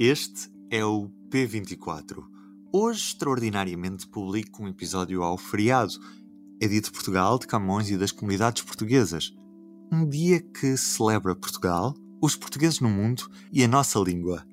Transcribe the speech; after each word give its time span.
Este 0.00 0.48
é 0.70 0.84
o 0.84 1.10
P24. 1.28 2.22
Hoje, 2.72 3.00
extraordinariamente, 3.00 4.06
publico 4.06 4.62
um 4.62 4.68
episódio 4.68 5.24
ao 5.24 5.36
feriado. 5.36 5.94
É 6.62 6.68
dia 6.68 6.80
de 6.80 6.92
Portugal, 6.92 7.36
de 7.36 7.48
Camões 7.48 7.90
e 7.90 7.98
das 7.98 8.12
comunidades 8.12 8.62
portuguesas. 8.62 9.34
Um 9.90 10.08
dia 10.08 10.40
que 10.40 10.76
celebra 10.76 11.34
Portugal, 11.34 11.96
os 12.22 12.36
portugueses 12.36 12.78
no 12.78 12.88
mundo 12.88 13.28
e 13.50 13.64
a 13.64 13.66
nossa 13.66 13.98
língua. 13.98 14.46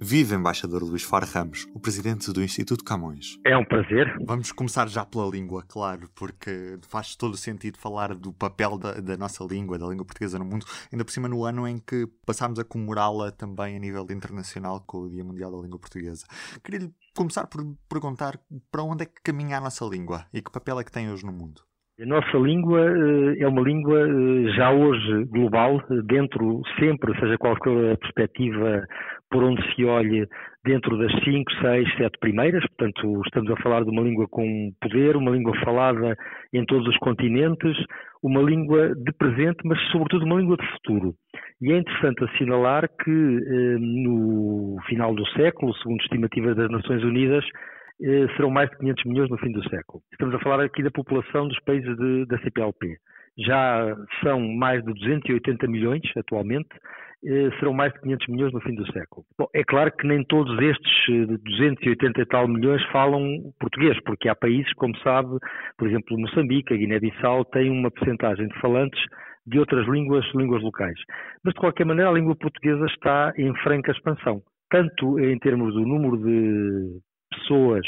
Viva, 0.00 0.34
embaixador 0.34 0.82
Luís 0.82 1.02
Far 1.02 1.24
Ramos, 1.24 1.66
o 1.74 1.80
presidente 1.80 2.30
do 2.30 2.42
Instituto 2.42 2.84
Camões. 2.84 3.40
É 3.46 3.56
um 3.56 3.64
prazer. 3.64 4.14
Vamos 4.26 4.52
começar 4.52 4.88
já 4.88 5.06
pela 5.06 5.26
língua, 5.26 5.64
claro, 5.66 6.08
porque 6.14 6.78
faz 6.86 7.16
todo 7.16 7.32
o 7.32 7.36
sentido 7.36 7.78
falar 7.78 8.14
do 8.14 8.30
papel 8.30 8.76
da, 8.76 9.00
da, 9.00 9.16
nossa 9.16 9.42
língua, 9.44 9.78
da 9.78 9.86
língua 9.86 10.04
portuguesa 10.04 10.38
no 10.38 10.44
mundo, 10.44 10.66
ainda 10.92 11.02
por 11.02 11.10
cima 11.10 11.28
no 11.28 11.44
ano 11.44 11.66
em 11.66 11.78
que 11.78 12.06
passámos 12.26 12.58
a 12.58 12.64
comemorá-la 12.64 13.32
também 13.32 13.74
a 13.74 13.78
nível 13.78 14.06
internacional 14.10 14.84
com 14.86 14.98
o 14.98 15.08
Dia 15.08 15.24
Mundial 15.24 15.50
da 15.50 15.62
Língua 15.62 15.78
Portuguesa. 15.78 16.26
Queria 16.62 16.90
começar 17.16 17.46
por 17.46 17.64
perguntar 17.88 18.38
para 18.70 18.82
onde 18.82 19.04
é 19.04 19.06
que 19.06 19.22
caminha 19.24 19.56
a 19.56 19.60
nossa 19.62 19.84
língua 19.86 20.26
e 20.32 20.42
que 20.42 20.52
papel 20.52 20.78
é 20.78 20.84
que 20.84 20.92
tem 20.92 21.10
hoje 21.10 21.24
no 21.24 21.32
mundo? 21.32 21.62
A 21.98 22.04
nossa 22.04 22.36
língua 22.36 22.82
eh, 22.82 23.40
é 23.42 23.48
uma 23.48 23.62
língua 23.62 23.98
eh, 23.98 24.52
já 24.54 24.70
hoje 24.70 25.24
global, 25.30 25.82
dentro 26.04 26.60
sempre, 26.78 27.18
seja 27.18 27.38
qual 27.38 27.56
for 27.64 27.92
a 27.92 27.96
perspectiva 27.96 28.86
por 29.30 29.42
onde 29.42 29.62
se 29.74 29.84
olhe, 29.84 30.26
dentro 30.64 30.96
das 30.98 31.12
cinco, 31.24 31.50
seis, 31.60 31.88
sete 31.96 32.18
primeiras. 32.20 32.64
Portanto, 32.68 33.22
estamos 33.26 33.50
a 33.50 33.62
falar 33.62 33.84
de 33.84 33.90
uma 33.90 34.02
língua 34.02 34.26
com 34.28 34.72
poder, 34.80 35.16
uma 35.16 35.30
língua 35.30 35.56
falada 35.64 36.16
em 36.52 36.64
todos 36.64 36.86
os 36.88 36.96
continentes, 36.98 37.76
uma 38.22 38.42
língua 38.42 38.94
de 38.94 39.12
presente, 39.12 39.58
mas 39.64 39.80
sobretudo 39.90 40.24
uma 40.24 40.40
língua 40.40 40.56
de 40.56 40.66
futuro. 40.72 41.14
E 41.60 41.72
é 41.72 41.78
interessante 41.78 42.24
assinalar 42.24 42.88
que 43.02 43.10
eh, 43.10 43.76
no 43.78 44.76
final 44.86 45.14
do 45.14 45.26
século, 45.30 45.74
segundo 45.76 46.00
estimativas 46.00 46.56
das 46.56 46.70
Nações 46.70 47.02
Unidas, 47.02 47.44
eh, 48.02 48.26
serão 48.36 48.50
mais 48.50 48.68
de 48.70 48.76
500 48.78 49.04
milhões 49.04 49.30
no 49.30 49.38
fim 49.38 49.52
do 49.52 49.62
século. 49.68 50.02
Estamos 50.12 50.34
a 50.34 50.40
falar 50.40 50.64
aqui 50.64 50.82
da 50.82 50.90
população 50.90 51.48
dos 51.48 51.58
países 51.60 51.96
de, 51.96 52.26
da 52.26 52.38
CPLP. 52.38 52.96
Já 53.38 53.96
são 54.22 54.40
mais 54.40 54.82
de 54.84 54.92
280 54.92 55.66
milhões 55.66 56.02
atualmente, 56.16 56.68
eh, 57.24 57.50
serão 57.58 57.72
mais 57.72 57.92
de 57.92 58.00
500 58.00 58.28
milhões 58.28 58.52
no 58.52 58.60
fim 58.60 58.74
do 58.74 58.86
século. 58.92 59.24
Bom, 59.38 59.46
é 59.54 59.64
claro 59.64 59.90
que 59.92 60.06
nem 60.06 60.22
todos 60.24 60.56
estes 60.62 61.38
280 61.44 62.20
eh, 62.20 62.22
e 62.22 62.26
tal 62.26 62.46
milhões 62.46 62.82
falam 62.92 63.52
português, 63.58 63.98
porque 64.04 64.28
há 64.28 64.34
países, 64.34 64.72
como 64.74 64.96
sabe, 64.98 65.36
por 65.76 65.88
exemplo, 65.88 66.18
Moçambique, 66.18 66.72
a 66.72 66.76
Guiné-Bissau, 66.76 67.44
têm 67.46 67.70
uma 67.70 67.90
percentagem 67.90 68.46
de 68.46 68.60
falantes 68.60 69.00
de 69.46 69.58
outras 69.58 69.86
línguas, 69.88 70.24
línguas 70.34 70.62
locais. 70.62 70.98
Mas, 71.44 71.54
de 71.54 71.60
qualquer 71.60 71.84
maneira, 71.84 72.10
a 72.10 72.14
língua 72.14 72.36
portuguesa 72.36 72.84
está 72.86 73.32
em 73.36 73.54
franca 73.62 73.92
expansão, 73.92 74.42
tanto 74.70 75.18
em 75.20 75.38
termos 75.38 75.74
do 75.74 75.86
número 75.86 76.18
de 76.18 77.00
pessoas 77.30 77.86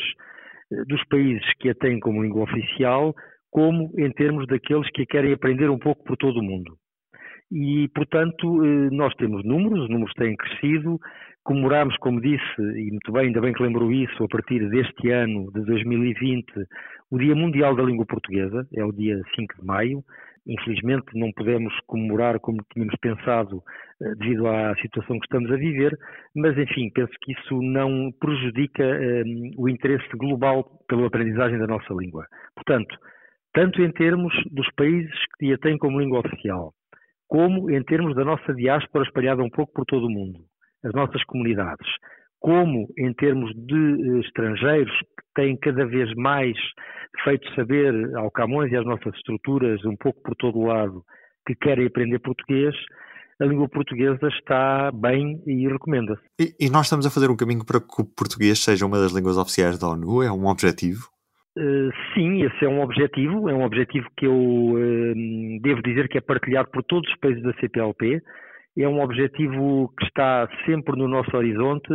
eh, 0.72 0.84
dos 0.86 1.02
países 1.08 1.44
que 1.60 1.70
a 1.70 1.74
têm 1.74 2.00
como 2.00 2.22
língua 2.22 2.44
oficial, 2.44 3.14
como 3.50 3.90
em 3.98 4.10
termos 4.12 4.46
daqueles 4.46 4.90
que 4.92 5.06
querem 5.06 5.32
aprender 5.32 5.70
um 5.70 5.78
pouco 5.78 6.04
por 6.04 6.16
todo 6.16 6.38
o 6.40 6.42
mundo. 6.42 6.76
E, 7.50 7.88
portanto, 7.94 8.64
eh, 8.64 8.90
nós 8.92 9.14
temos 9.14 9.42
números, 9.44 9.84
os 9.84 9.90
números 9.90 10.12
têm 10.14 10.36
crescido, 10.36 10.98
comemoramos, 11.42 11.96
como 11.96 12.20
disse, 12.20 12.60
e 12.60 12.90
muito 12.90 13.10
bem, 13.10 13.26
ainda 13.26 13.40
bem 13.40 13.54
que 13.54 13.62
lembrou 13.62 13.90
isso, 13.90 14.22
a 14.22 14.28
partir 14.28 14.68
deste 14.68 15.10
ano, 15.10 15.50
de 15.52 15.64
2020, 15.64 16.44
o 17.10 17.18
Dia 17.18 17.34
Mundial 17.34 17.74
da 17.74 17.82
Língua 17.82 18.04
Portuguesa, 18.04 18.66
é 18.76 18.84
o 18.84 18.92
dia 18.92 19.18
5 19.34 19.60
de 19.60 19.64
maio, 19.64 20.04
Infelizmente 20.48 21.06
não 21.14 21.30
podemos 21.32 21.74
comemorar 21.86 22.40
como 22.40 22.64
tínhamos 22.72 22.94
pensado 23.02 23.62
eh, 24.00 24.14
devido 24.14 24.46
à 24.46 24.74
situação 24.76 25.18
que 25.18 25.26
estamos 25.26 25.52
a 25.52 25.56
viver, 25.56 25.94
mas 26.34 26.56
enfim, 26.56 26.90
penso 26.94 27.12
que 27.20 27.32
isso 27.32 27.60
não 27.60 28.10
prejudica 28.18 28.82
um, 28.82 28.94
ehm, 28.94 29.50
o 29.58 29.68
interesse 29.68 30.08
global 30.16 30.64
pela 30.88 31.06
aprendizagem 31.06 31.58
da 31.58 31.66
nossa 31.66 31.92
língua. 31.92 32.26
Portanto, 32.54 32.96
tanto 33.58 33.82
em 33.82 33.90
termos 33.90 34.32
dos 34.52 34.68
países 34.76 35.12
que 35.36 35.52
a 35.52 35.58
têm 35.58 35.76
como 35.78 35.98
língua 35.98 36.20
oficial, 36.20 36.72
como 37.26 37.68
em 37.72 37.82
termos 37.82 38.14
da 38.14 38.24
nossa 38.24 38.54
diáspora 38.54 39.04
espalhada 39.04 39.42
um 39.42 39.50
pouco 39.50 39.72
por 39.72 39.84
todo 39.84 40.06
o 40.06 40.10
mundo, 40.10 40.38
as 40.84 40.92
nossas 40.92 41.24
comunidades, 41.24 41.88
como 42.38 42.86
em 42.96 43.12
termos 43.14 43.52
de 43.56 43.74
uh, 43.74 44.20
estrangeiros 44.20 44.96
que 45.00 45.24
têm 45.34 45.56
cada 45.56 45.84
vez 45.86 46.08
mais 46.14 46.56
feito 47.24 47.52
saber 47.56 47.92
ao 48.14 48.30
Camões 48.30 48.70
e 48.70 48.76
às 48.76 48.86
nossas 48.86 49.12
estruturas, 49.16 49.84
um 49.84 49.96
pouco 49.96 50.22
por 50.22 50.36
todo 50.36 50.56
o 50.56 50.66
lado, 50.66 51.02
que 51.44 51.56
querem 51.56 51.88
aprender 51.88 52.20
português, 52.20 52.76
a 53.40 53.44
língua 53.44 53.68
portuguesa 53.68 54.28
está 54.38 54.92
bem 54.92 55.42
e 55.44 55.66
recomenda-se. 55.66 56.22
E, 56.40 56.54
e, 56.60 56.70
nós 56.70 56.86
estamos 56.86 57.06
a 57.06 57.10
fazer 57.10 57.28
um 57.28 57.36
caminho 57.36 57.64
para 57.66 57.80
que 57.80 58.02
o 58.02 58.04
português 58.04 58.60
seja 58.60 58.86
uma 58.86 59.00
das 59.00 59.10
línguas 59.10 59.36
oficiais 59.36 59.76
da 59.80 59.88
ONU? 59.88 60.22
É 60.22 60.30
um 60.30 60.46
objetivo? 60.46 61.08
Uh, 61.58 61.90
sim, 62.14 62.42
esse 62.44 62.64
é 62.64 62.68
um 62.68 62.80
objetivo. 62.80 63.48
É 63.48 63.54
um 63.54 63.64
objetivo 63.64 64.06
que 64.16 64.26
eu 64.26 64.32
uh, 64.32 65.60
devo 65.60 65.82
dizer 65.82 66.08
que 66.08 66.16
é 66.16 66.20
partilhado 66.20 66.70
por 66.70 66.84
todos 66.84 67.10
os 67.10 67.18
países 67.18 67.42
da 67.42 67.52
CPLP. 67.54 68.22
É 68.78 68.88
um 68.88 69.02
objetivo 69.02 69.92
que 69.98 70.06
está 70.06 70.48
sempre 70.64 70.96
no 70.96 71.08
nosso 71.08 71.36
horizonte. 71.36 71.88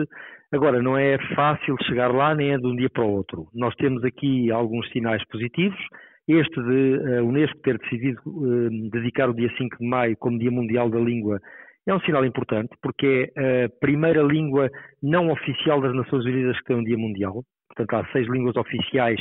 Agora, 0.51 0.81
não 0.81 0.97
é 0.97 1.18
fácil 1.34 1.78
chegar 1.88 2.13
lá, 2.13 2.35
nem 2.35 2.51
é 2.51 2.57
de 2.57 2.68
um 2.68 2.75
dia 2.75 2.90
para 2.90 3.06
o 3.06 3.12
outro. 3.12 3.47
Nós 3.53 3.74
temos 3.75 4.03
aqui 4.03 4.51
alguns 4.51 4.90
sinais 4.91 5.24
positivos. 5.29 5.80
Este 6.28 6.62
de 6.62 7.18
a 7.18 7.24
uh, 7.24 7.28
Unesco 7.28 7.59
ter 7.62 7.78
decidido 7.78 8.19
uh, 8.25 8.90
dedicar 8.91 9.30
o 9.30 9.34
dia 9.34 9.50
5 9.57 9.78
de 9.78 9.88
maio 9.88 10.18
como 10.18 10.40
Dia 10.40 10.51
Mundial 10.51 10.90
da 10.90 11.00
Língua 11.00 11.40
é 11.85 11.94
um 11.94 12.00
sinal 12.01 12.25
importante, 12.25 12.69
porque 12.81 13.31
é 13.35 13.66
a 13.66 13.69
primeira 13.81 14.22
língua 14.22 14.69
não 15.01 15.30
oficial 15.30 15.81
das 15.81 15.94
Nações 15.94 16.24
Unidas 16.25 16.57
que 16.59 16.66
tem 16.66 16.78
um 16.78 16.84
Dia 16.84 16.97
Mundial. 16.97 17.44
Portanto, 17.75 18.06
há 18.06 18.11
seis 18.11 18.28
línguas 18.28 18.56
oficiais, 18.56 19.19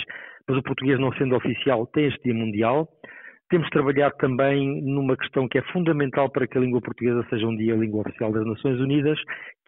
mas 0.49 0.57
o 0.57 0.63
português, 0.63 0.99
não 0.99 1.13
sendo 1.15 1.37
oficial, 1.37 1.87
tem 1.87 2.07
este 2.07 2.23
Dia 2.25 2.35
Mundial. 2.35 2.89
Temos 3.49 3.69
trabalhado 3.69 4.15
também 4.17 4.83
numa 4.83 5.15
questão 5.17 5.47
que 5.47 5.59
é 5.59 5.63
fundamental 5.73 6.31
para 6.31 6.47
que 6.47 6.57
a 6.57 6.61
língua 6.61 6.81
portuguesa 6.81 7.27
seja 7.29 7.47
um 7.47 7.55
dia 7.55 7.75
a 7.75 7.77
língua 7.77 8.01
oficial 8.01 8.33
das 8.33 8.47
Nações 8.47 8.81
Unidas, 8.81 9.19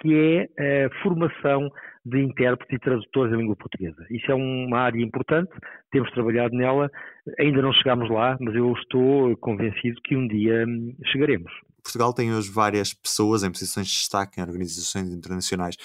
que 0.00 0.48
é 0.58 0.86
a 0.86 1.02
formação 1.02 1.68
de 2.04 2.20
intérpretes 2.22 2.74
e 2.74 2.78
tradutores 2.78 3.32
da 3.32 3.38
língua 3.38 3.56
portuguesa. 3.56 4.04
Isso 4.10 4.30
é 4.30 4.34
uma 4.34 4.78
área 4.78 5.02
importante, 5.02 5.50
temos 5.90 6.10
trabalhado 6.12 6.54
nela, 6.54 6.90
ainda 7.38 7.62
não 7.62 7.72
chegámos 7.72 8.10
lá, 8.10 8.36
mas 8.40 8.54
eu 8.54 8.72
estou 8.72 9.36
convencido 9.38 10.00
que 10.02 10.16
um 10.16 10.28
dia 10.28 10.64
hum, 10.66 10.94
chegaremos. 11.12 11.52
Portugal 11.82 12.14
tem 12.14 12.32
hoje 12.32 12.50
várias 12.50 12.94
pessoas 12.94 13.44
em 13.44 13.50
posições 13.50 13.86
de 13.86 13.92
destaque 13.92 14.40
em 14.40 14.42
organizações 14.42 15.12
internacionais 15.12 15.76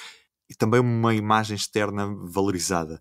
e 0.49 0.55
também 0.55 0.79
uma 0.79 1.13
imagem 1.13 1.55
externa 1.55 2.07
valorizada 2.33 2.99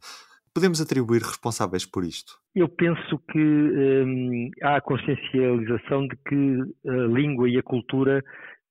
podemos 0.59 0.81
atribuir 0.81 1.23
responsáveis 1.23 1.87
por 1.87 2.03
isto? 2.03 2.33
Eu 2.55 2.69
penso 2.69 3.17
que 3.31 3.39
hum, 3.39 4.51
há 4.63 4.77
a 4.77 4.81
consciencialização 4.81 6.09
de 6.09 6.17
que 6.27 6.89
a 6.89 7.07
língua 7.07 7.49
e 7.49 7.57
a 7.57 7.63
cultura 7.63 8.25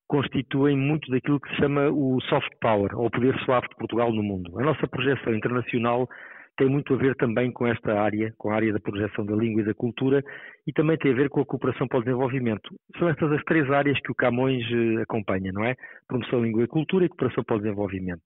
constituem 0.08 0.78
muito 0.78 1.10
daquilo 1.10 1.40
que 1.40 1.50
se 1.50 1.56
chama 1.58 1.90
o 1.90 2.20
soft 2.22 2.52
power, 2.62 2.94
ou 2.98 3.08
o 3.08 3.12
poder 3.12 3.38
suave 3.44 3.68
de 3.70 3.76
Portugal 3.76 4.12
no 4.14 4.24
mundo. 4.24 4.60
A 4.60 4.64
nossa 4.64 4.88
projeção 4.88 5.34
internacional 5.34 6.10
tem 6.58 6.68
muito 6.68 6.94
a 6.94 6.98
ver 6.98 7.16
também 7.16 7.52
com 7.52 7.68
esta 7.68 8.00
área, 8.02 8.34
com 8.38 8.50
a 8.50 8.56
área 8.56 8.74
da 8.74 8.80
projeção 8.80 9.26
da 9.26 9.36
língua 9.36 9.62
e 9.62 9.66
da 9.66 9.74
cultura, 9.74 10.24
e 10.66 10.74
também 10.74 10.98
tem 10.98 11.12
a 11.12 11.16
ver 11.16 11.30
com 11.30 11.40
a 11.40 11.46
cooperação 11.46 11.88
para 11.88 12.00
o 12.00 12.04
desenvolvimento. 12.04 12.76
São 12.98 13.08
estas 13.08 13.32
as 13.32 13.44
três 13.44 13.70
áreas 13.70 14.00
que 14.02 14.12
o 14.12 14.16
Camões 14.16 14.64
eh, 14.72 15.04
acompanha, 15.04 15.52
não 15.54 15.64
é? 15.64 15.76
Promoção 16.08 16.40
da 16.40 16.46
língua 16.46 16.64
e 16.64 16.68
cultura 16.68 17.06
e 17.06 17.10
cooperação 17.10 17.44
para 17.44 17.58
o 17.58 17.60
desenvolvimento. 17.60 18.24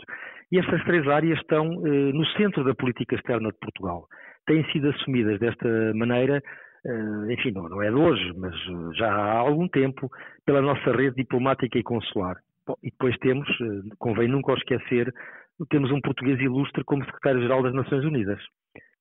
E 0.51 0.57
estas 0.57 0.81
três 0.85 1.07
áreas 1.07 1.37
estão 1.39 1.65
eh, 1.85 2.13
no 2.13 2.25
centro 2.37 2.63
da 2.63 2.73
política 2.73 3.15
externa 3.15 3.49
de 3.51 3.59
Portugal. 3.59 4.07
Têm 4.47 4.63
sido 4.71 4.89
assumidas 4.89 5.37
desta 5.39 5.93
maneira 5.93 6.41
eh, 6.85 7.33
enfim, 7.33 7.51
não, 7.51 7.67
não, 7.67 7.81
é 7.83 7.89
de 7.89 7.95
hoje, 7.95 8.33
mas 8.37 8.55
já 8.95 9.13
há 9.13 9.33
algum 9.33 9.67
tempo, 9.67 10.09
pela 10.45 10.61
nossa 10.61 10.91
rede 10.91 11.17
diplomática 11.17 11.77
e 11.77 11.83
consular. 11.83 12.37
Bom, 12.65 12.75
e 12.81 12.91
depois 12.91 13.17
temos, 13.17 13.47
convém 13.99 14.27
nunca 14.27 14.53
esquecer, 14.53 15.11
temos 15.69 15.91
um 15.91 16.01
português 16.01 16.39
ilustre 16.39 16.83
como 16.83 17.05
secretário-geral 17.05 17.63
das 17.63 17.73
Nações 17.73 18.03
Unidas. 18.05 18.39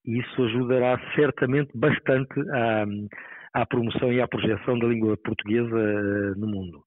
E 0.06 0.18
isso 0.18 0.42
ajudará 0.44 1.00
certamente 1.14 1.70
bastante 1.74 2.40
à, 2.50 2.84
à 3.54 3.66
promoção 3.66 4.12
e 4.12 4.20
à 4.20 4.28
projeção 4.28 4.78
da 4.78 4.86
língua 4.86 5.16
portuguesa 5.18 5.74
uh, 5.74 6.38
no 6.38 6.46
mundo. 6.46 6.82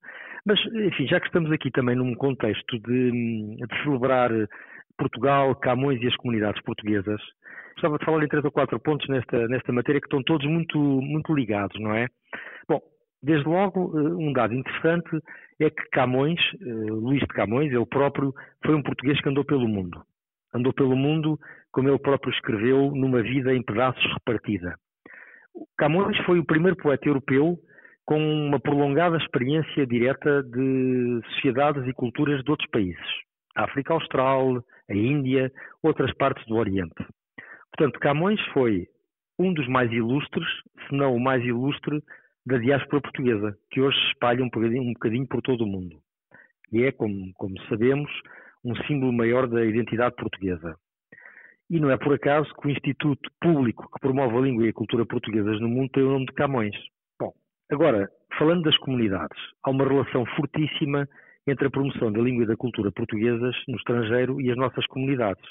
Mas, 0.45 0.59
enfim, 0.73 1.07
já 1.07 1.19
que 1.19 1.27
estamos 1.27 1.51
aqui 1.51 1.71
também 1.71 1.95
num 1.95 2.15
contexto 2.15 2.79
de, 2.79 3.11
de 3.11 3.83
celebrar 3.83 4.29
Portugal, 4.97 5.55
Camões 5.55 6.01
e 6.01 6.07
as 6.07 6.15
comunidades 6.17 6.61
portuguesas, 6.63 7.21
gostava 7.73 7.97
de 7.97 8.05
falar 8.05 8.23
em 8.23 8.27
três 8.27 8.43
ou 8.43 8.51
quatro 8.51 8.79
pontos 8.79 9.07
nesta, 9.07 9.47
nesta 9.47 9.71
matéria 9.71 10.01
que 10.01 10.07
estão 10.07 10.21
todos 10.23 10.45
muito, 10.47 10.77
muito 10.77 11.33
ligados, 11.33 11.79
não 11.79 11.93
é? 11.93 12.07
Bom, 12.67 12.79
desde 13.21 13.47
logo, 13.47 13.97
eh, 13.97 14.13
um 14.13 14.33
dado 14.33 14.53
interessante 14.53 15.09
é 15.65 15.69
que 15.69 15.89
Camões, 15.92 16.39
eh, 16.62 16.65
Luís 16.65 17.19
de 17.19 17.27
Camões, 17.27 17.71
ele 17.71 17.86
próprio, 17.86 18.33
foi 18.65 18.75
um 18.75 18.83
português 18.83 19.19
que 19.21 19.30
andou 19.30 19.45
pelo 19.45 19.68
mundo. 19.68 20.01
Andou 20.54 20.74
pelo 20.74 20.95
mundo, 20.95 21.39
como 21.71 21.89
ele 21.89 22.00
próprio 22.00 22.33
escreveu, 22.33 22.92
numa 22.92 23.21
vida 23.21 23.54
em 23.54 23.63
pedaços 23.63 24.04
repartida. 24.13 24.75
Camões 25.77 26.18
foi 26.25 26.39
o 26.39 26.45
primeiro 26.45 26.77
poeta 26.77 27.07
europeu 27.07 27.57
com 28.06 28.19
uma 28.19 28.60
prolongada 28.60 29.18
experiência 29.18 29.86
direta 29.88 30.44
de 30.44 31.21
sociedades 31.33 31.88
e 31.88 31.94
culturas 31.94 32.44
de 32.44 32.51
outros 32.51 32.69
países. 32.69 33.06
A 33.56 33.63
África 33.63 33.94
Austral, 33.94 34.63
a 34.89 34.94
Índia, 34.94 35.51
outras 35.81 36.13
partes 36.15 36.45
do 36.48 36.56
Oriente. 36.56 37.06
Portanto, 37.75 38.00
Camões 38.00 38.39
foi 38.54 38.88
um 39.39 39.54
dos 39.54 39.68
mais 39.68 39.92
ilustres, 39.92 40.48
se 40.88 40.95
não 40.95 41.15
o 41.15 41.19
mais 41.19 41.44
ilustre, 41.44 42.01
da 42.45 42.57
diáspora 42.57 43.01
portuguesa, 43.01 43.57
que 43.71 43.81
hoje 43.81 43.97
se 43.97 44.07
espalha 44.07 44.43
um 44.43 44.49
bocadinho, 44.49 44.83
um 44.83 44.93
bocadinho 44.93 45.27
por 45.27 45.41
todo 45.41 45.63
o 45.63 45.67
mundo. 45.67 45.97
E 46.71 46.83
é, 46.83 46.91
como, 46.91 47.31
como 47.35 47.59
sabemos, 47.69 48.11
um 48.63 48.75
símbolo 48.85 49.13
maior 49.13 49.47
da 49.47 49.63
identidade 49.63 50.15
portuguesa. 50.15 50.75
E 51.69 51.79
não 51.79 51.89
é 51.89 51.97
por 51.97 52.13
acaso 52.13 52.53
que 52.55 52.67
o 52.67 52.71
Instituto 52.71 53.29
Público 53.41 53.89
que 53.91 53.99
promove 53.99 54.37
a 54.37 54.41
língua 54.41 54.65
e 54.65 54.69
a 54.69 54.73
cultura 54.73 55.05
portuguesas 55.05 55.59
no 55.61 55.67
mundo 55.67 55.89
tem 55.89 56.03
o 56.03 56.11
nome 56.11 56.25
de 56.25 56.33
Camões. 56.33 56.75
Bom, 57.19 57.33
agora, 57.71 58.09
falando 58.37 58.63
das 58.63 58.77
comunidades, 58.77 59.37
há 59.63 59.69
uma 59.69 59.87
relação 59.87 60.25
fortíssima 60.35 61.07
entre 61.47 61.67
a 61.67 61.71
promoção 61.71 62.11
da 62.11 62.21
língua 62.21 62.43
e 62.43 62.47
da 62.47 62.57
cultura 62.57 62.91
portuguesas 62.91 63.55
no 63.67 63.77
estrangeiro 63.77 64.39
e 64.41 64.51
as 64.51 64.57
nossas 64.57 64.85
comunidades. 64.87 65.45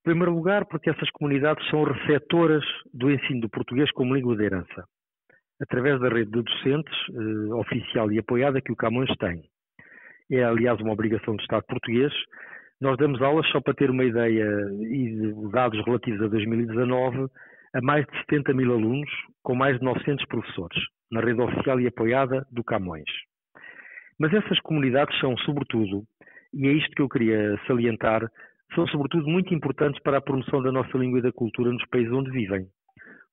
Em 0.00 0.10
primeiro 0.10 0.34
lugar, 0.34 0.66
porque 0.66 0.90
essas 0.90 1.10
comunidades 1.10 1.66
são 1.68 1.84
receptoras 1.84 2.64
do 2.92 3.10
ensino 3.10 3.42
do 3.42 3.48
português 3.48 3.90
como 3.92 4.14
língua 4.14 4.36
de 4.36 4.44
herança, 4.44 4.84
através 5.60 6.00
da 6.00 6.08
rede 6.08 6.30
de 6.30 6.42
docentes 6.42 6.94
eh, 7.10 7.54
oficial 7.54 8.10
e 8.10 8.18
apoiada 8.18 8.60
que 8.60 8.72
o 8.72 8.76
Camões 8.76 9.10
tem. 9.18 9.42
É, 10.30 10.44
aliás, 10.44 10.80
uma 10.80 10.92
obrigação 10.92 11.36
do 11.36 11.42
Estado 11.42 11.64
português 11.66 12.12
nós 12.82 12.96
damos 12.98 13.22
aulas, 13.22 13.48
só 13.50 13.60
para 13.60 13.74
ter 13.74 13.88
uma 13.90 14.04
ideia, 14.04 14.44
e 14.80 15.32
dados 15.52 15.80
relativos 15.84 16.20
a 16.20 16.26
2019, 16.26 17.28
a 17.74 17.80
mais 17.80 18.04
de 18.04 18.18
70 18.22 18.52
mil 18.54 18.72
alunos, 18.72 19.08
com 19.40 19.54
mais 19.54 19.78
de 19.78 19.84
900 19.84 20.26
professores, 20.26 20.82
na 21.08 21.20
rede 21.20 21.40
oficial 21.40 21.80
e 21.80 21.86
apoiada 21.86 22.44
do 22.50 22.64
Camões. 22.64 23.08
Mas 24.18 24.34
essas 24.34 24.58
comunidades 24.62 25.16
são, 25.20 25.36
sobretudo, 25.38 26.02
e 26.52 26.66
é 26.66 26.72
isto 26.72 26.90
que 26.96 27.02
eu 27.02 27.08
queria 27.08 27.56
salientar, 27.68 28.28
são, 28.74 28.84
sobretudo, 28.88 29.28
muito 29.28 29.54
importantes 29.54 30.02
para 30.02 30.18
a 30.18 30.20
promoção 30.20 30.60
da 30.60 30.72
nossa 30.72 30.98
língua 30.98 31.20
e 31.20 31.22
da 31.22 31.30
cultura 31.30 31.70
nos 31.70 31.86
países 31.86 32.12
onde 32.12 32.32
vivem. 32.32 32.66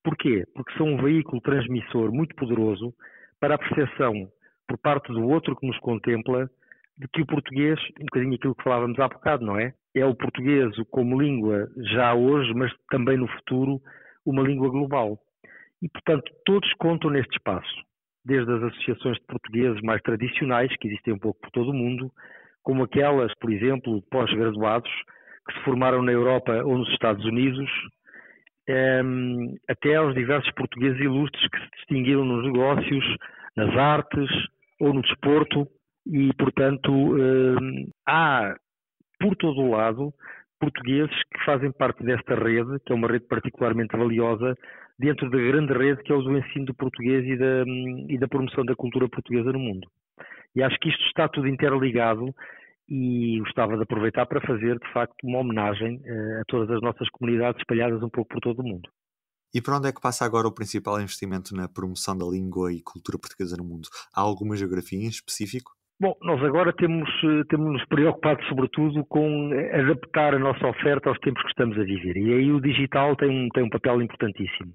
Porquê? 0.03 0.45
Porque 0.55 0.77
são 0.77 0.87
um 0.87 1.01
veículo 1.01 1.41
transmissor 1.41 2.11
muito 2.11 2.35
poderoso 2.35 2.93
para 3.39 3.55
a 3.55 3.57
percepção 3.57 4.29
por 4.67 4.77
parte 4.77 5.11
do 5.11 5.27
outro 5.27 5.55
que 5.55 5.67
nos 5.67 5.77
contempla 5.79 6.49
de 6.97 7.07
que 7.07 7.21
o 7.21 7.25
português, 7.25 7.79
um 7.99 8.05
bocadinho 8.05 8.35
aquilo 8.35 8.55
que 8.55 8.63
falávamos 8.63 8.99
há 8.99 9.07
bocado, 9.07 9.45
não 9.45 9.57
é? 9.57 9.73
É 9.95 10.05
o 10.05 10.13
português 10.13 10.75
como 10.91 11.19
língua 11.19 11.67
já 11.93 12.13
hoje, 12.13 12.53
mas 12.53 12.71
também 12.89 13.17
no 13.17 13.27
futuro, 13.27 13.81
uma 14.25 14.43
língua 14.43 14.69
global. 14.69 15.17
E, 15.81 15.89
portanto, 15.89 16.31
todos 16.45 16.71
contam 16.73 17.09
neste 17.09 17.37
espaço, 17.37 17.73
desde 18.23 18.51
as 18.51 18.63
associações 18.63 19.17
de 19.17 19.25
portugueses 19.25 19.81
mais 19.81 20.01
tradicionais, 20.01 20.75
que 20.77 20.87
existem 20.87 21.13
um 21.13 21.19
pouco 21.19 21.39
por 21.39 21.51
todo 21.51 21.71
o 21.71 21.73
mundo, 21.73 22.11
como 22.61 22.83
aquelas, 22.83 23.33
por 23.39 23.51
exemplo, 23.51 24.01
pós-graduados, 24.11 24.91
que 25.47 25.53
se 25.53 25.63
formaram 25.63 26.03
na 26.03 26.11
Europa 26.11 26.63
ou 26.63 26.77
nos 26.77 26.89
Estados 26.89 27.25
Unidos, 27.25 27.69
ehm, 28.69 29.55
até 29.67 29.95
aos 29.95 30.13
diversos 30.13 30.51
portugueses 30.53 30.99
ilustres 30.99 31.49
que 31.49 31.59
se 31.59 31.69
distinguiram 31.77 32.23
nos 32.23 32.45
negócios, 32.45 33.05
nas 33.55 33.75
artes 33.75 34.29
ou 34.79 34.93
no 34.93 35.01
desporto, 35.01 35.67
e, 36.05 36.33
portanto, 36.33 36.91
hum, 36.91 37.89
há 38.07 38.55
por 39.19 39.35
todo 39.35 39.61
o 39.61 39.71
lado 39.71 40.13
portugueses 40.59 41.15
que 41.33 41.45
fazem 41.45 41.71
parte 41.71 42.03
desta 42.03 42.35
rede, 42.35 42.79
que 42.85 42.91
é 42.91 42.95
uma 42.95 43.07
rede 43.07 43.25
particularmente 43.27 43.95
valiosa, 43.95 44.55
dentro 44.97 45.29
da 45.29 45.37
grande 45.37 45.73
rede 45.73 46.03
que 46.03 46.11
é 46.11 46.15
o 46.15 46.21
do 46.21 46.37
ensino 46.37 46.65
do 46.65 46.73
português 46.73 47.25
e 47.25 47.37
da, 47.37 47.63
hum, 47.65 48.05
e 48.09 48.17
da 48.17 48.27
promoção 48.27 48.65
da 48.65 48.75
cultura 48.75 49.07
portuguesa 49.07 49.51
no 49.51 49.59
mundo. 49.59 49.87
E 50.55 50.63
acho 50.63 50.77
que 50.79 50.89
isto 50.89 51.03
está 51.05 51.27
tudo 51.27 51.47
interligado 51.47 52.33
e 52.89 53.39
gostava 53.39 53.77
de 53.77 53.83
aproveitar 53.83 54.25
para 54.25 54.41
fazer, 54.41 54.79
de 54.79 54.91
facto, 54.91 55.15
uma 55.23 55.39
homenagem 55.39 56.01
eh, 56.03 56.41
a 56.41 56.43
todas 56.47 56.69
as 56.71 56.81
nossas 56.81 57.07
comunidades 57.09 57.61
espalhadas 57.61 58.01
um 58.01 58.09
pouco 58.09 58.29
por 58.29 58.39
todo 58.39 58.59
o 58.59 58.63
mundo. 58.63 58.89
E 59.53 59.61
para 59.61 59.77
onde 59.77 59.89
é 59.89 59.91
que 59.91 60.01
passa 60.01 60.25
agora 60.25 60.47
o 60.47 60.53
principal 60.53 60.99
investimento 60.99 61.55
na 61.55 61.67
promoção 61.67 62.17
da 62.17 62.25
língua 62.25 62.73
e 62.73 62.81
cultura 62.81 63.17
portuguesa 63.17 63.57
no 63.57 63.63
mundo? 63.63 63.87
Há 64.15 64.21
alguma 64.21 64.55
geografia 64.55 64.99
em 64.99 65.07
específico? 65.07 65.71
Bom, 66.01 66.15
nós 66.21 66.41
agora 66.43 66.73
temos, 66.73 67.09
eh, 67.23 67.43
temos 67.49 67.73
nos 67.73 67.85
preocupado 67.85 68.43
sobretudo 68.45 69.05
com 69.05 69.51
adaptar 69.73 70.33
a 70.33 70.39
nossa 70.39 70.65
oferta 70.65 71.09
aos 71.09 71.19
tempos 71.19 71.43
que 71.43 71.49
estamos 71.49 71.77
a 71.77 71.83
viver. 71.83 72.17
E 72.17 72.33
aí 72.33 72.51
o 72.51 72.61
digital 72.61 73.15
tem 73.15 73.29
um, 73.29 73.49
tem 73.49 73.63
um 73.63 73.69
papel 73.69 74.01
importantíssimo. 74.01 74.73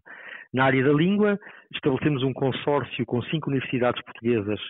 Na 0.52 0.66
área 0.66 0.84
da 0.84 0.92
língua, 0.92 1.36
estabelecemos 1.72 2.22
um 2.22 2.32
consórcio 2.32 3.04
com 3.06 3.20
cinco 3.22 3.50
universidades 3.50 4.00
portuguesas 4.04 4.60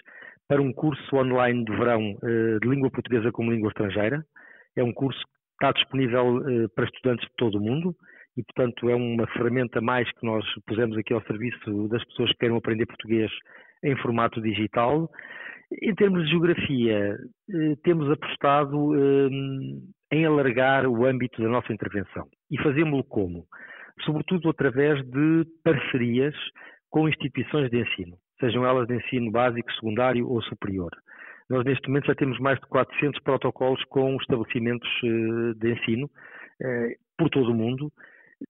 para 0.49 0.61
um 0.61 0.73
curso 0.73 1.17
online 1.17 1.64
de 1.64 1.73
verão 1.76 2.17
eh, 2.23 2.58
de 2.61 2.69
língua 2.69 2.91
portuguesa 2.91 3.32
como 3.32 3.50
língua 3.50 3.69
estrangeira. 3.69 4.25
É 4.76 4.82
um 4.82 4.93
curso 4.93 5.19
que 5.20 5.64
está 5.64 5.73
disponível 5.73 6.46
eh, 6.49 6.69
para 6.75 6.85
estudantes 6.85 7.26
de 7.26 7.35
todo 7.37 7.58
o 7.58 7.61
mundo 7.61 7.94
e, 8.37 8.43
portanto, 8.43 8.88
é 8.91 8.94
uma 8.94 9.26
ferramenta 9.29 9.81
mais 9.81 10.11
que 10.12 10.26
nós 10.26 10.44
pusemos 10.67 10.99
aqui 10.99 11.14
ao 11.14 11.23
serviço 11.23 11.88
das 11.88 12.05
pessoas 12.05 12.31
que 12.32 12.38
queiram 12.38 12.56
aprender 12.56 12.87
português 12.87 13.31
em 13.82 13.96
formato 13.96 14.41
digital. 14.43 15.08
Em 15.82 15.94
termos 15.94 16.25
de 16.25 16.31
geografia, 16.31 17.17
eh, 17.50 17.75
temos 17.82 18.11
apostado 18.11 18.94
em 20.12 20.25
alargar 20.26 20.87
o 20.87 21.06
âmbito 21.06 21.43
da 21.43 21.49
nossa 21.49 21.73
intervenção. 21.73 22.26
E 22.50 22.62
fazemos-lo 22.62 23.05
como? 23.05 23.46
Sobretudo 24.05 24.50
através 24.50 25.02
de 25.06 25.44
parcerias 25.64 26.35
com 26.91 27.08
instituições 27.08 27.70
de 27.70 27.81
ensino, 27.81 28.17
sejam 28.40 28.66
elas 28.66 28.86
de 28.86 28.96
ensino 28.96 29.31
básico, 29.31 29.72
secundário 29.72 30.28
ou 30.28 30.42
superior. 30.42 30.90
Nós, 31.48 31.64
neste 31.64 31.88
momento, 31.88 32.06
já 32.06 32.14
temos 32.14 32.38
mais 32.38 32.58
de 32.58 32.66
400 32.66 33.20
protocolos 33.22 33.82
com 33.84 34.16
estabelecimentos 34.16 34.88
eh, 35.04 35.54
de 35.56 35.72
ensino 35.72 36.10
eh, 36.62 36.96
por 37.19 37.29
todo 37.29 37.50
o 37.50 37.55
mundo. 37.55 37.93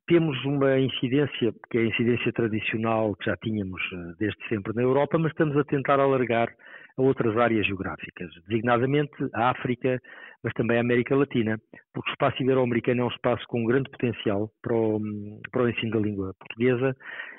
Temos 0.06 0.42
uma 0.44 0.78
incidência, 0.78 1.52
que 1.70 1.78
é 1.78 1.80
a 1.82 1.86
incidência 1.86 2.32
tradicional 2.32 3.14
que 3.16 3.26
já 3.26 3.36
tínhamos 3.36 3.80
desde 4.18 4.48
sempre 4.48 4.72
na 4.74 4.82
Europa, 4.82 5.18
mas 5.18 5.32
estamos 5.32 5.56
a 5.56 5.64
tentar 5.64 6.00
alargar 6.00 6.48
a 6.96 7.02
outras 7.02 7.36
áreas 7.36 7.66
geográficas, 7.66 8.30
designadamente 8.46 9.12
a 9.34 9.50
África, 9.50 10.00
mas 10.42 10.52
também 10.54 10.78
a 10.78 10.80
América 10.80 11.16
Latina, 11.16 11.58
porque 11.92 12.10
o 12.10 12.12
espaço 12.12 12.42
ibero-americano 12.42 13.02
é 13.02 13.04
um 13.04 13.08
espaço 13.08 13.44
com 13.48 13.62
um 13.62 13.66
grande 13.66 13.90
potencial 13.90 14.50
para 14.62 14.74
o, 14.74 15.00
para 15.50 15.62
o 15.62 15.68
ensino 15.68 15.92
da 15.92 16.00
língua 16.00 16.34
portuguesa, 16.38 16.96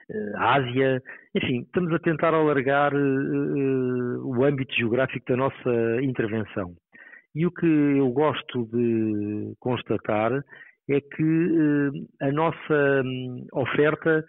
eh, 0.10 0.32
a 0.36 0.56
Ásia, 0.56 1.02
enfim, 1.36 1.62
estamos 1.62 1.94
a 1.94 2.00
tentar 2.00 2.34
alargar 2.34 2.94
uh, 2.94 4.28
o 4.28 4.44
âmbito 4.44 4.74
geográfico 4.76 5.26
da 5.28 5.38
nossa 5.38 6.02
intervenção. 6.02 6.74
E 7.34 7.46
o 7.46 7.52
que 7.52 7.66
eu 7.66 8.10
gosto 8.12 8.66
de 8.68 9.54
constatar 9.60 10.32
é 10.90 11.02
que 11.02 11.90
a 12.22 12.32
nossa 12.32 13.02
um, 13.04 13.46
oferta 13.54 14.24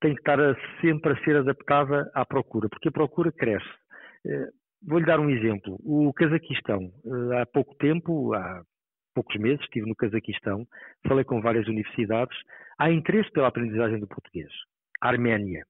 tem 0.00 0.14
que 0.14 0.20
estar 0.20 0.38
sempre 0.80 1.12
a 1.12 1.24
ser 1.24 1.36
adaptada 1.36 2.08
à 2.14 2.24
procura, 2.24 2.68
porque 2.68 2.88
a 2.88 2.92
procura 2.92 3.32
cresce. 3.32 3.68
Vou-lhe 4.86 5.06
dar 5.06 5.18
um 5.18 5.30
exemplo. 5.30 5.78
O 5.82 6.12
Cazaquistão, 6.12 6.90
eh, 7.06 7.40
há 7.40 7.46
pouco 7.46 7.74
tempo, 7.76 8.34
há 8.34 8.62
poucos 9.14 9.36
meses, 9.36 9.60
estive 9.62 9.88
no 9.88 9.94
Cazaquistão, 9.94 10.66
falei 11.06 11.24
com 11.24 11.40
várias 11.40 11.66
universidades, 11.68 12.36
há 12.78 12.90
interesse 12.90 13.30
pela 13.30 13.48
aprendizagem 13.48 13.98
do 13.98 14.08
português. 14.08 14.50
Arménia, 15.00 15.64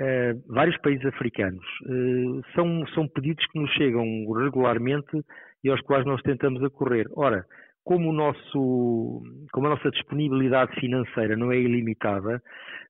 uh, 0.00 0.52
vários 0.52 0.76
países 0.78 1.04
africanos. 1.06 1.64
Uh, 1.82 2.42
são, 2.54 2.86
são 2.88 3.08
pedidos 3.08 3.44
que 3.46 3.58
nos 3.58 3.70
chegam 3.72 4.04
regularmente 4.32 5.24
e 5.64 5.70
aos 5.70 5.80
quais 5.80 6.04
nós 6.06 6.22
tentamos 6.22 6.62
acorrer. 6.62 7.06
Ora, 7.16 7.44
como, 7.84 8.12
nosso, 8.12 9.22
como 9.52 9.66
a 9.66 9.70
nossa 9.70 9.90
disponibilidade 9.90 10.74
financeira 10.80 11.36
não 11.36 11.52
é 11.52 11.58
ilimitada, 11.58 12.42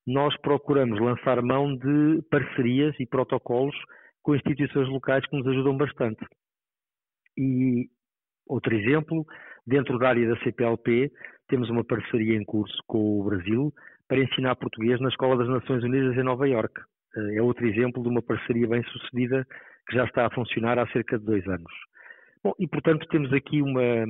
nós 0.05 0.35
procuramos 0.41 0.99
lançar 0.99 1.41
mão 1.41 1.75
de 1.75 2.21
parcerias 2.29 2.95
e 2.99 3.05
protocolos 3.05 3.75
com 4.27 4.35
instituições 4.35 4.89
locais 4.89 5.25
que 5.25 5.37
nos 5.37 5.47
ajudam 5.47 5.77
bastante. 5.77 6.19
E 7.37 7.85
outro 8.45 8.75
exemplo, 8.75 9.25
dentro 9.65 9.97
da 9.97 10.09
área 10.09 10.27
da 10.27 10.37
CPLP, 10.43 11.09
temos 11.47 11.69
uma 11.69 11.81
parceria 11.85 12.35
em 12.35 12.43
curso 12.43 12.75
com 12.87 13.21
o 13.21 13.23
Brasil 13.23 13.71
para 14.05 14.19
ensinar 14.19 14.57
português 14.57 14.99
na 14.99 15.07
Escola 15.07 15.37
das 15.37 15.47
Nações 15.47 15.81
Unidas 15.81 16.17
em 16.17 16.23
Nova 16.23 16.45
Iorque. 16.45 16.81
é 17.37 17.41
outro 17.41 17.65
exemplo 17.65 18.03
de 18.03 18.09
uma 18.09 18.21
parceria 18.21 18.67
bem 18.67 18.83
sucedida 18.83 19.47
que 19.87 19.95
já 19.95 20.03
está 20.03 20.25
a 20.25 20.31
funcionar 20.31 20.77
há 20.77 20.85
cerca 20.87 21.17
de 21.17 21.23
dois 21.23 21.47
anos. 21.47 21.71
Bom, 22.43 22.51
e 22.59 22.67
portanto 22.67 23.07
temos 23.07 23.31
aqui 23.31 23.61
uma, 23.61 24.03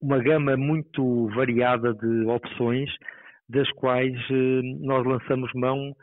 uma 0.00 0.18
gama 0.20 0.56
muito 0.56 1.26
variada 1.34 1.92
de 1.92 2.24
opções, 2.26 2.88
das 3.48 3.68
quais 3.72 4.14
eh, 4.30 4.60
nós 4.80 5.04
lançamos 5.04 5.52
mão 5.54 5.90
eh, 5.90 5.94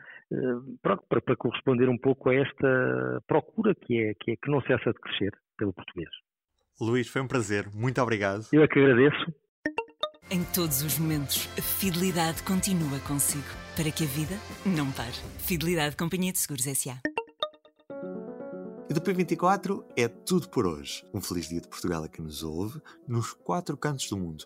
para, 0.82 0.96
para, 1.08 1.20
para, 1.20 1.36
corresponder 1.36 1.88
um 1.88 1.98
pouco 1.98 2.30
a 2.30 2.34
esta 2.34 3.22
procura 3.26 3.74
que 3.74 3.98
é, 3.98 4.14
que 4.14 4.32
é 4.32 4.36
que 4.36 4.50
não 4.50 4.60
cessa 4.62 4.92
de 4.92 5.00
crescer 5.00 5.32
pelo 5.56 5.72
português. 5.72 6.10
Luís, 6.80 7.08
foi 7.08 7.22
um 7.22 7.28
prazer. 7.28 7.68
Muito 7.72 8.00
obrigado. 8.00 8.46
Eu 8.52 8.62
é 8.62 8.68
que 8.68 8.78
agradeço. 8.78 9.32
Em 10.30 10.42
todos 10.42 10.82
os 10.82 10.98
momentos, 10.98 11.48
a 11.58 11.62
fidelidade 11.62 12.42
continua 12.42 12.98
consigo, 13.00 13.44
para 13.76 13.90
que 13.90 14.04
a 14.04 14.06
vida 14.06 14.34
não 14.64 14.90
pare. 14.92 15.12
Fidelidade 15.38 15.96
Companhia 15.96 16.32
de 16.32 16.38
Seguros 16.38 16.66
S.A. 16.66 16.98
E 18.88 18.94
do 18.94 19.00
P24 19.00 19.84
é 19.96 20.08
tudo 20.08 20.48
por 20.48 20.66
hoje. 20.66 21.04
Um 21.12 21.20
feliz 21.20 21.48
dia 21.48 21.60
de 21.60 21.68
Portugal 21.68 22.04
a 22.04 22.08
quem 22.08 22.24
nos 22.24 22.42
ouve, 22.42 22.80
nos 23.06 23.32
quatro 23.32 23.76
cantos 23.76 24.08
do 24.08 24.16
mundo. 24.16 24.44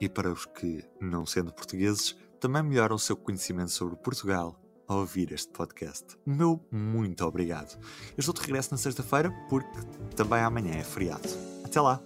E 0.00 0.08
para 0.08 0.32
os 0.32 0.46
que, 0.46 0.82
não 1.00 1.26
sendo 1.26 1.52
portugueses, 1.52 2.16
também 2.40 2.62
melhoram 2.62 2.96
o 2.96 2.98
seu 2.98 3.16
conhecimento 3.16 3.70
sobre 3.70 3.96
Portugal 3.96 4.58
ao 4.88 5.00
ouvir 5.00 5.30
este 5.32 5.52
podcast. 5.52 6.16
O 6.26 6.30
meu 6.30 6.66
muito 6.72 7.24
obrigado. 7.24 7.78
Eu 8.16 8.20
estou 8.20 8.34
de 8.34 8.40
regresso 8.40 8.70
na 8.72 8.78
sexta-feira 8.78 9.30
porque 9.48 9.78
também 10.16 10.40
amanhã 10.40 10.74
é 10.74 10.82
feriado. 10.82 11.28
Até 11.64 11.80
lá! 11.80 12.02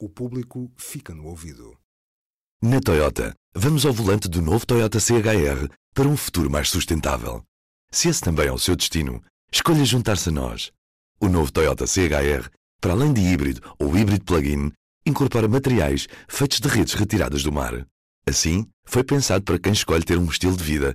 O 0.00 0.08
público 0.08 0.70
fica 0.76 1.14
no 1.14 1.26
ouvido. 1.26 1.76
Na 2.62 2.80
Toyota, 2.80 3.34
vamos 3.54 3.84
ao 3.84 3.92
volante 3.92 4.28
do 4.28 4.40
novo 4.40 4.64
Toyota 4.64 4.98
CHR 5.00 5.68
para 5.92 6.08
um 6.08 6.16
futuro 6.16 6.50
mais 6.50 6.70
sustentável. 6.70 7.42
Se 7.90 8.08
esse 8.08 8.20
também 8.20 8.46
é 8.46 8.52
o 8.52 8.58
seu 8.58 8.76
destino, 8.76 9.22
escolha 9.52 9.84
juntar-se 9.84 10.28
a 10.28 10.32
nós. 10.32 10.72
O 11.20 11.28
novo 11.28 11.52
Toyota 11.52 11.86
CHR, 11.86 12.48
para 12.80 12.92
além 12.92 13.12
de 13.12 13.20
híbrido 13.20 13.60
ou 13.78 13.96
híbrido 13.96 14.24
plug-in, 14.24 14.72
incorpora 15.06 15.48
materiais 15.48 16.06
feitos 16.28 16.60
de 16.60 16.68
redes 16.68 16.94
retiradas 16.94 17.42
do 17.42 17.52
mar. 17.52 17.86
Assim, 18.26 18.66
foi 18.86 19.04
pensado 19.04 19.44
para 19.44 19.58
quem 19.58 19.72
escolhe 19.72 20.04
ter 20.04 20.18
um 20.18 20.26
estilo 20.26 20.56
de 20.56 20.64
vida 20.64 20.94